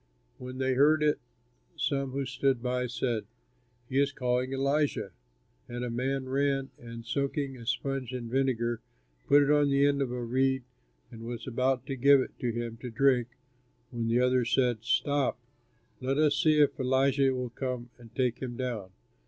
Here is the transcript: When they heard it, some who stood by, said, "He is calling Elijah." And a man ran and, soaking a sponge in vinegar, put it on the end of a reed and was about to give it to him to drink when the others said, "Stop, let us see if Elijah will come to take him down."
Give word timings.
When 0.39 0.57
they 0.57 0.73
heard 0.73 1.03
it, 1.03 1.19
some 1.77 2.09
who 2.09 2.25
stood 2.25 2.59
by, 2.63 2.87
said, 2.87 3.25
"He 3.87 3.99
is 3.99 4.11
calling 4.11 4.51
Elijah." 4.51 5.11
And 5.69 5.83
a 5.83 5.91
man 5.91 6.27
ran 6.27 6.71
and, 6.79 7.05
soaking 7.05 7.55
a 7.55 7.67
sponge 7.67 8.11
in 8.11 8.27
vinegar, 8.27 8.81
put 9.27 9.43
it 9.43 9.51
on 9.51 9.69
the 9.69 9.85
end 9.85 10.01
of 10.01 10.11
a 10.11 10.23
reed 10.23 10.63
and 11.11 11.21
was 11.21 11.45
about 11.45 11.85
to 11.85 11.95
give 11.95 12.19
it 12.19 12.31
to 12.39 12.51
him 12.51 12.77
to 12.77 12.89
drink 12.89 13.27
when 13.91 14.07
the 14.07 14.19
others 14.19 14.51
said, 14.55 14.79
"Stop, 14.81 15.37
let 15.99 16.17
us 16.17 16.35
see 16.35 16.59
if 16.59 16.79
Elijah 16.79 17.31
will 17.35 17.51
come 17.51 17.91
to 17.97 18.09
take 18.15 18.39
him 18.41 18.57
down." 18.57 18.89